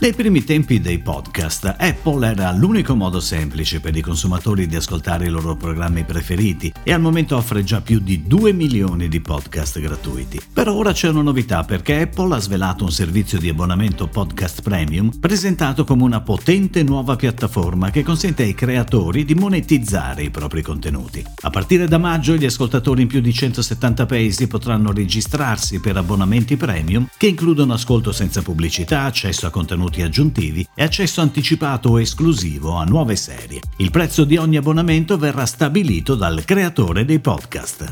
Nei 0.00 0.14
primi 0.14 0.44
tempi 0.44 0.80
dei 0.80 1.00
podcast, 1.00 1.74
Apple 1.76 2.28
era 2.28 2.52
l'unico 2.52 2.94
modo 2.94 3.18
semplice 3.18 3.80
per 3.80 3.96
i 3.96 4.00
consumatori 4.00 4.68
di 4.68 4.76
ascoltare 4.76 5.26
i 5.26 5.28
loro 5.28 5.56
programmi 5.56 6.04
preferiti 6.04 6.72
e 6.84 6.92
al 6.92 7.00
momento 7.00 7.36
offre 7.36 7.64
già 7.64 7.80
più 7.80 7.98
di 7.98 8.24
2 8.24 8.52
milioni 8.52 9.08
di 9.08 9.20
podcast 9.20 9.80
gratuiti. 9.80 10.40
Però 10.52 10.72
ora 10.72 10.92
c'è 10.92 11.08
una 11.08 11.22
novità 11.22 11.64
perché 11.64 12.02
Apple 12.02 12.36
ha 12.36 12.38
svelato 12.38 12.84
un 12.84 12.92
servizio 12.92 13.40
di 13.40 13.48
abbonamento 13.48 14.06
podcast 14.06 14.62
premium 14.62 15.10
presentato 15.18 15.82
come 15.82 16.04
una 16.04 16.20
potente 16.20 16.84
nuova 16.84 17.16
piattaforma 17.16 17.90
che 17.90 18.04
consente 18.04 18.44
ai 18.44 18.54
creatori 18.54 19.24
di 19.24 19.34
monetizzare 19.34 20.22
i 20.22 20.30
propri 20.30 20.62
contenuti. 20.62 21.24
A 21.40 21.50
partire 21.50 21.88
da 21.88 21.98
maggio 21.98 22.36
gli 22.36 22.46
ascoltatori 22.46 23.02
in 23.02 23.08
più 23.08 23.20
di 23.20 23.32
170 23.32 24.06
paesi 24.06 24.46
potranno 24.46 24.92
registrarsi 24.92 25.80
per 25.80 25.96
abbonamenti 25.96 26.56
premium 26.56 27.08
che 27.16 27.26
includono 27.26 27.72
ascolto 27.72 28.12
senza 28.12 28.42
pubblicità, 28.42 29.02
accesso 29.02 29.48
a 29.48 29.50
contenuti 29.50 29.86
contenuti 29.88 30.02
aggiuntivi 30.02 30.66
e 30.74 30.82
accesso 30.82 31.20
anticipato 31.20 31.90
o 31.90 32.00
esclusivo 32.00 32.74
a 32.74 32.84
nuove 32.84 33.16
serie. 33.16 33.60
Il 33.76 33.90
prezzo 33.90 34.24
di 34.24 34.36
ogni 34.36 34.56
abbonamento 34.56 35.16
verrà 35.16 35.46
stabilito 35.46 36.14
dal 36.14 36.44
creatore 36.44 37.04
dei 37.04 37.18
podcast. 37.18 37.90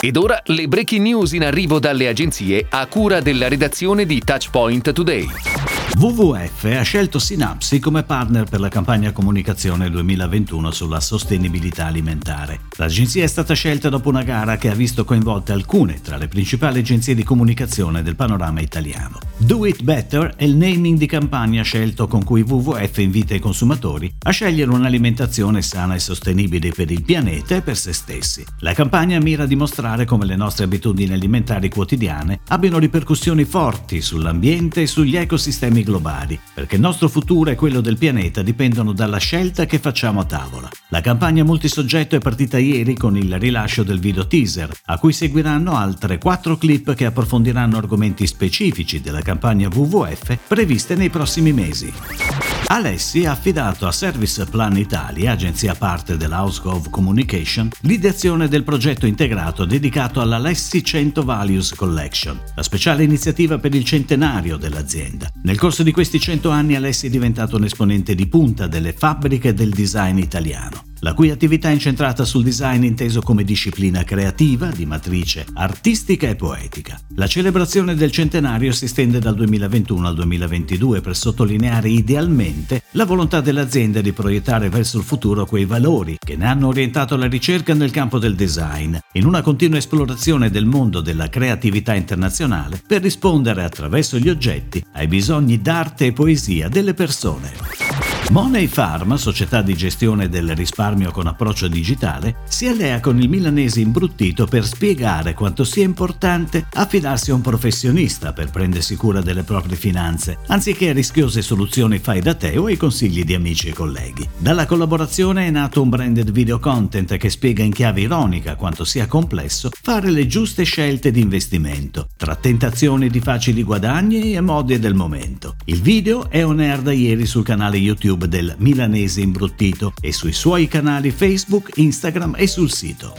Ed 0.00 0.16
ora 0.16 0.40
le 0.46 0.66
breaking 0.66 1.02
news 1.02 1.32
in 1.32 1.44
arrivo 1.44 1.78
dalle 1.78 2.08
agenzie 2.08 2.66
a 2.68 2.86
cura 2.86 3.20
della 3.20 3.48
redazione 3.48 4.04
di 4.04 4.20
Touchpoint 4.20 4.92
Today. 4.92 5.71
WWF 5.98 6.64
ha 6.64 6.82
scelto 6.82 7.18
Synapsi 7.18 7.78
come 7.78 8.02
partner 8.02 8.48
per 8.48 8.60
la 8.60 8.68
campagna 8.68 9.12
comunicazione 9.12 9.90
2021 9.90 10.70
sulla 10.70 11.00
sostenibilità 11.00 11.86
alimentare. 11.86 12.60
L'agenzia 12.76 13.22
è 13.22 13.26
stata 13.26 13.54
scelta 13.54 13.88
dopo 13.88 14.08
una 14.08 14.22
gara 14.22 14.56
che 14.56 14.70
ha 14.70 14.74
visto 14.74 15.04
coinvolte 15.04 15.52
alcune 15.52 16.00
tra 16.00 16.16
le 16.16 16.28
principali 16.28 16.80
agenzie 16.80 17.14
di 17.14 17.22
comunicazione 17.22 18.02
del 18.02 18.16
panorama 18.16 18.60
italiano. 18.60 19.18
Do 19.36 19.66
It 19.66 19.82
Better 19.82 20.34
è 20.34 20.44
il 20.44 20.56
naming 20.56 20.98
di 20.98 21.06
campagna 21.06 21.62
scelto 21.62 22.08
con 22.08 22.24
cui 22.24 22.40
WWF 22.40 22.96
invita 22.98 23.34
i 23.34 23.40
consumatori 23.40 24.12
a 24.24 24.30
scegliere 24.30 24.70
un'alimentazione 24.70 25.62
sana 25.62 25.94
e 25.94 26.00
sostenibile 26.00 26.70
per 26.70 26.90
il 26.90 27.04
pianeta 27.04 27.54
e 27.54 27.60
per 27.60 27.76
se 27.76 27.92
stessi. 27.92 28.44
La 28.60 28.72
campagna 28.72 29.20
mira 29.20 29.44
a 29.44 29.46
dimostrare 29.46 30.04
come 30.04 30.24
le 30.24 30.36
nostre 30.36 30.64
abitudini 30.64 31.12
alimentari 31.12 31.68
quotidiane 31.68 32.40
abbiano 32.48 32.78
ripercussioni 32.78 33.44
forti 33.44 34.00
sull'ambiente 34.00 34.82
e 34.82 34.86
sugli 34.86 35.16
ecosistemi 35.16 35.81
globali, 35.82 36.38
perché 36.54 36.76
il 36.76 36.80
nostro 36.80 37.08
futuro 37.08 37.50
e 37.50 37.54
quello 37.54 37.80
del 37.80 37.98
pianeta 37.98 38.42
dipendono 38.42 38.92
dalla 38.92 39.18
scelta 39.18 39.66
che 39.66 39.78
facciamo 39.78 40.20
a 40.20 40.24
tavola. 40.24 40.68
La 40.88 41.00
campagna 41.00 41.44
multisoggetto 41.44 42.16
è 42.16 42.20
partita 42.20 42.58
ieri 42.58 42.94
con 42.94 43.16
il 43.16 43.38
rilascio 43.38 43.82
del 43.82 44.00
video 44.00 44.26
teaser, 44.26 44.72
a 44.86 44.98
cui 44.98 45.12
seguiranno 45.12 45.76
altre 45.76 46.18
quattro 46.18 46.56
clip 46.56 46.94
che 46.94 47.06
approfondiranno 47.06 47.76
argomenti 47.76 48.26
specifici 48.26 49.00
della 49.00 49.22
campagna 49.22 49.68
WWF 49.68 50.38
previste 50.46 50.94
nei 50.94 51.10
prossimi 51.10 51.52
mesi. 51.52 52.51
Alessi 52.66 53.26
ha 53.26 53.32
affidato 53.32 53.86
a 53.86 53.92
Service 53.92 54.44
Plan 54.46 54.76
Italia, 54.76 55.32
agenzia 55.32 55.74
parte 55.74 56.16
dell'Housegov 56.16 56.88
Communication, 56.88 57.68
l'ideazione 57.80 58.48
del 58.48 58.64
progetto 58.64 59.06
integrato 59.06 59.64
dedicato 59.64 60.20
all'Alessi 60.20 60.82
100 60.82 61.22
Values 61.22 61.74
Collection, 61.74 62.40
la 62.54 62.62
speciale 62.62 63.04
iniziativa 63.04 63.58
per 63.58 63.74
il 63.74 63.84
centenario 63.84 64.56
dell'azienda. 64.56 65.30
Nel 65.42 65.58
corso 65.58 65.82
di 65.82 65.92
questi 65.92 66.18
100 66.18 66.50
anni 66.50 66.74
Alessi 66.74 67.08
è 67.08 67.10
diventato 67.10 67.56
un 67.56 67.64
esponente 67.64 68.14
di 68.14 68.26
punta 68.26 68.66
delle 68.66 68.92
fabbriche 68.92 69.52
del 69.52 69.70
design 69.70 70.18
italiano 70.18 70.90
la 71.02 71.14
cui 71.14 71.30
attività 71.30 71.68
è 71.68 71.72
incentrata 71.72 72.24
sul 72.24 72.44
design 72.44 72.84
inteso 72.84 73.22
come 73.22 73.44
disciplina 73.44 74.04
creativa 74.04 74.68
di 74.68 74.86
matrice 74.86 75.44
artistica 75.54 76.28
e 76.28 76.36
poetica. 76.36 76.98
La 77.16 77.26
celebrazione 77.26 77.94
del 77.94 78.12
centenario 78.12 78.72
si 78.72 78.84
estende 78.84 79.18
dal 79.18 79.34
2021 79.34 80.06
al 80.06 80.14
2022 80.14 81.00
per 81.00 81.16
sottolineare 81.16 81.88
idealmente 81.88 82.82
la 82.92 83.04
volontà 83.04 83.40
dell'azienda 83.40 84.00
di 84.00 84.12
proiettare 84.12 84.68
verso 84.68 84.98
il 84.98 85.04
futuro 85.04 85.44
quei 85.44 85.64
valori 85.64 86.16
che 86.18 86.36
ne 86.36 86.46
hanno 86.46 86.68
orientato 86.68 87.16
la 87.16 87.26
ricerca 87.26 87.74
nel 87.74 87.90
campo 87.90 88.18
del 88.18 88.36
design, 88.36 88.96
in 89.12 89.26
una 89.26 89.42
continua 89.42 89.78
esplorazione 89.78 90.50
del 90.50 90.66
mondo 90.66 91.00
della 91.00 91.28
creatività 91.28 91.94
internazionale 91.94 92.80
per 92.86 93.02
rispondere 93.02 93.64
attraverso 93.64 94.18
gli 94.18 94.28
oggetti 94.28 94.82
ai 94.92 95.08
bisogni 95.08 95.60
d'arte 95.60 96.06
e 96.06 96.12
poesia 96.12 96.68
delle 96.68 96.94
persone. 96.94 97.91
Money 98.30 98.66
Farm, 98.66 99.16
società 99.16 99.60
di 99.60 99.74
gestione 99.74 100.28
del 100.30 100.54
risparmio 100.54 101.10
con 101.10 101.26
approccio 101.26 101.68
digitale, 101.68 102.36
si 102.48 102.66
allea 102.66 102.98
con 103.00 103.20
il 103.20 103.28
milanese 103.28 103.80
imbruttito 103.80 104.46
per 104.46 104.64
spiegare 104.64 105.34
quanto 105.34 105.64
sia 105.64 105.84
importante 105.84 106.64
affidarsi 106.72 107.30
a 107.30 107.34
un 107.34 107.42
professionista 107.42 108.32
per 108.32 108.50
prendersi 108.50 108.96
cura 108.96 109.20
delle 109.20 109.42
proprie 109.42 109.76
finanze, 109.76 110.38
anziché 110.46 110.88
a 110.88 110.92
rischiose 110.94 111.42
soluzioni 111.42 111.98
fai 111.98 112.22
da 112.22 112.34
te 112.34 112.56
o 112.56 112.66
ai 112.66 112.78
consigli 112.78 113.24
di 113.24 113.34
amici 113.34 113.68
e 113.68 113.74
colleghi. 113.74 114.26
Dalla 114.38 114.64
collaborazione 114.64 115.46
è 115.46 115.50
nato 115.50 115.82
un 115.82 115.90
branded 115.90 116.30
video 116.30 116.58
content 116.58 117.16
che 117.18 117.28
spiega 117.28 117.62
in 117.62 117.72
chiave 117.72 118.00
ironica 118.00 118.56
quanto 118.56 118.84
sia 118.84 119.06
complesso 119.06 119.68
fare 119.82 120.10
le 120.10 120.26
giuste 120.26 120.62
scelte 120.62 121.10
di 121.10 121.20
investimento, 121.20 122.08
tra 122.16 122.34
tentazioni 122.34 123.10
di 123.10 123.20
facili 123.20 123.62
guadagni 123.62 124.34
e 124.34 124.40
mode 124.40 124.78
del 124.78 124.94
momento. 124.94 125.56
Il 125.66 125.82
video 125.82 126.30
è 126.30 126.42
on 126.46 126.60
air 126.60 126.80
da 126.80 126.92
ieri 126.92 127.26
sul 127.26 127.44
canale 127.44 127.76
YouTube 127.76 128.11
YouTube 128.12 128.28
del 128.28 128.54
milanese 128.58 129.22
imbruttito 129.22 129.94
e 130.00 130.12
sui 130.12 130.32
suoi 130.32 130.68
canali 130.68 131.10
Facebook, 131.10 131.70
Instagram 131.76 132.34
e 132.36 132.46
sul 132.46 132.70
sito. 132.70 133.14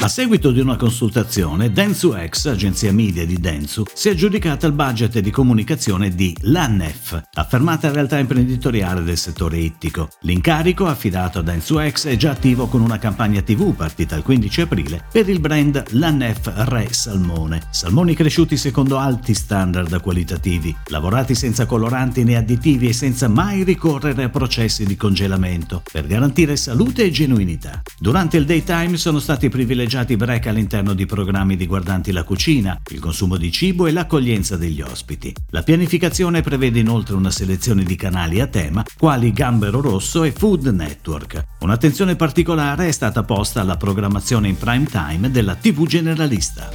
A 0.00 0.08
seguito 0.08 0.52
di 0.52 0.60
una 0.60 0.76
consultazione, 0.76 1.72
Dentsu 1.72 2.14
X, 2.28 2.46
agenzia 2.46 2.92
media 2.92 3.24
di 3.24 3.40
Dentsu, 3.40 3.82
si 3.92 4.08
è 4.08 4.12
aggiudicata 4.12 4.66
il 4.66 4.72
budget 4.72 5.18
di 5.18 5.30
comunicazione 5.30 6.14
di 6.14 6.36
LANEF, 6.42 7.20
affermata 7.32 7.90
realtà 7.90 8.18
imprenditoriale 8.18 9.02
del 9.02 9.16
settore 9.16 9.56
ittico. 9.58 10.10
L'incarico, 10.20 10.86
affidato 10.86 11.38
a 11.38 11.42
Dentsu 11.42 11.78
X, 11.88 12.06
è 12.06 12.16
già 12.16 12.32
attivo 12.32 12.66
con 12.66 12.82
una 12.82 12.98
campagna 12.98 13.40
TV 13.40 13.74
partita 13.74 14.16
il 14.16 14.22
15 14.22 14.60
aprile 14.60 15.02
per 15.10 15.28
il 15.28 15.40
brand 15.40 15.82
LANEF 15.90 16.52
Re 16.68 16.92
Salmone. 16.92 17.62
Salmoni 17.70 18.14
cresciuti 18.14 18.56
secondo 18.56 18.98
alti 18.98 19.34
standard 19.34 20.00
qualitativi, 20.02 20.76
lavorati 20.88 21.34
senza 21.34 21.64
coloranti 21.64 22.22
né 22.22 22.36
additivi 22.36 22.88
e 22.88 22.92
senza 22.92 23.28
mai 23.28 23.64
ricorrere 23.64 24.15
a 24.24 24.28
processi 24.28 24.84
di 24.84 24.96
congelamento, 24.96 25.82
per 25.90 26.06
garantire 26.06 26.56
salute 26.56 27.04
e 27.04 27.10
genuinità. 27.10 27.82
Durante 27.98 28.36
il 28.36 28.44
daytime 28.44 28.96
sono 28.96 29.18
stati 29.18 29.48
privilegiati 29.48 30.16
break 30.16 30.46
all'interno 30.46 30.94
di 30.94 31.06
programmi 31.06 31.54
riguardanti 31.54 32.12
la 32.12 32.24
cucina, 32.24 32.80
il 32.90 33.00
consumo 33.00 33.36
di 33.36 33.50
cibo 33.50 33.86
e 33.86 33.92
l'accoglienza 33.92 34.56
degli 34.56 34.80
ospiti. 34.80 35.34
La 35.50 35.62
pianificazione 35.62 36.42
prevede 36.42 36.80
inoltre 36.80 37.14
una 37.16 37.30
selezione 37.30 37.84
di 37.84 37.96
canali 37.96 38.40
a 38.40 38.46
tema, 38.46 38.84
quali 38.98 39.32
Gambero 39.32 39.80
Rosso 39.80 40.24
e 40.24 40.32
Food 40.32 40.66
Network. 40.66 41.44
Un'attenzione 41.60 42.16
particolare 42.16 42.88
è 42.88 42.92
stata 42.92 43.22
posta 43.22 43.60
alla 43.60 43.76
programmazione 43.76 44.48
in 44.48 44.56
prime 44.56 44.86
time 44.86 45.30
della 45.30 45.54
TV 45.54 45.86
generalista. 45.86 46.70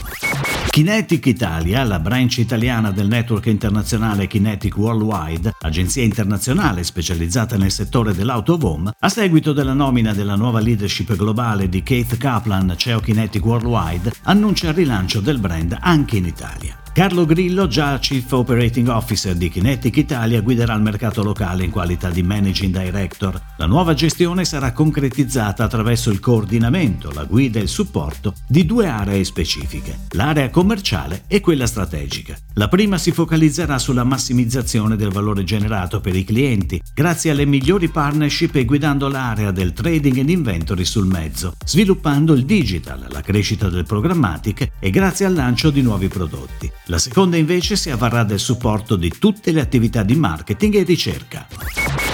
Kinetic 0.72 1.26
Italia, 1.26 1.84
la 1.84 2.00
branch 2.00 2.38
italiana 2.38 2.92
del 2.92 3.08
network 3.08 3.48
internazionale 3.48 4.28
Kinetic 4.28 4.78
Worldwide, 4.78 5.56
agenzia 5.60 6.02
internazionale 6.02 6.86
specializzata 6.86 7.31
nel 7.56 7.72
settore 7.72 8.14
dell'auto 8.14 8.60
home, 8.62 8.92
a 9.00 9.08
seguito 9.08 9.54
della 9.54 9.72
nomina 9.72 10.14
della 10.14 10.36
nuova 10.36 10.60
leadership 10.60 11.16
globale 11.16 11.70
di 11.70 11.82
Keith 11.82 12.18
Kaplan, 12.18 12.74
CEO 12.76 13.00
Kinetic 13.00 13.46
Worldwide, 13.46 14.12
annuncia 14.24 14.68
il 14.68 14.74
rilancio 14.74 15.22
del 15.22 15.40
brand 15.40 15.78
anche 15.80 16.18
in 16.18 16.26
Italia. 16.26 16.76
Carlo 16.94 17.26
Grillo, 17.26 17.68
già 17.68 17.98
Chief 18.00 18.30
Operating 18.34 18.90
Officer 18.90 19.34
di 19.34 19.50
Kinetic 19.50 19.96
Italia, 19.96 20.42
guiderà 20.42 20.74
il 20.74 20.82
mercato 20.82 21.24
locale 21.24 21.64
in 21.64 21.72
qualità 21.72 22.10
di 22.10 22.22
Managing 22.22 22.78
Director. 22.78 23.42
La 23.56 23.66
nuova 23.66 23.94
gestione 23.94 24.44
sarà 24.44 24.74
concretizzata 24.74 25.64
attraverso 25.64 26.12
il 26.12 26.20
coordinamento, 26.20 27.10
la 27.14 27.24
guida 27.24 27.60
e 27.60 27.62
il 27.62 27.70
supporto 27.70 28.34
di 28.46 28.66
due 28.66 28.88
aree 28.88 29.24
specifiche, 29.24 30.00
l'area 30.12 30.50
commerciale 30.50 31.24
e 31.28 31.40
quella 31.40 31.66
strategica. 31.66 32.38
La 32.56 32.68
prima 32.68 32.98
si 32.98 33.14
focalizzerà 33.14 33.80
sulla 33.80 34.04
massimizzazione 34.04 34.98
del 34.98 35.12
valore 35.12 35.46
generato 35.46 36.02
per 36.02 36.18
i 36.18 36.26
clienti, 36.26 36.82
grazie 36.94 37.32
alle 37.32 37.46
migliori 37.46 37.88
partnership 37.88 38.56
e 38.56 38.66
guidando 38.66 39.08
l'area 39.08 39.52
del 39.52 39.72
trading 39.72 40.18
and 40.20 40.30
inventory 40.30 40.84
sul 40.84 41.08
mezzo, 41.08 41.54
sviluppando 41.66 42.34
il 42.34 42.44
digital, 42.44 43.08
la 43.10 43.22
crescita 43.22 43.70
del 43.70 43.86
programmatic 43.86 44.72
e 44.78 44.90
grazie 44.90 45.26
al 45.26 45.34
lancio 45.34 45.70
di 45.70 45.82
nuovi 45.82 46.10
prodotti. 46.10 46.70
La 46.86 46.98
seconda 46.98 47.38
invece 47.38 47.76
si 47.76 47.92
avvarrà 47.92 48.24
del 48.24 48.40
supporto 48.40 48.96
di 48.96 49.10
tutte 49.20 49.52
le 49.52 49.62
attività 49.62 50.02
di 50.02 50.16
marketing 50.16 50.76
e 50.76 50.84
ricerca. 50.84 51.48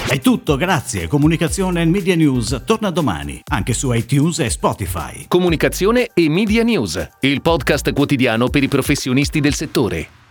È 0.07 0.19
tutto, 0.19 0.57
grazie. 0.57 1.07
Comunicazione 1.07 1.81
e 1.81 1.85
Media 1.85 2.15
News 2.15 2.61
torna 2.65 2.89
domani, 2.89 3.41
anche 3.49 3.73
su 3.73 3.91
iTunes 3.93 4.39
e 4.39 4.49
Spotify. 4.49 5.25
Comunicazione 5.27 6.09
e 6.13 6.29
Media 6.29 6.63
News, 6.63 7.09
il 7.21 7.41
podcast 7.41 7.93
quotidiano 7.93 8.49
per 8.49 8.63
i 8.63 8.67
professionisti 8.67 9.39
del 9.39 9.53
settore. 9.53 10.26